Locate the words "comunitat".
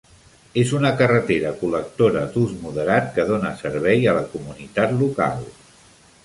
4.33-4.97